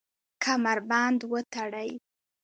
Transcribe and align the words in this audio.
کمربند 0.43 1.19
وتړئ 1.31 1.91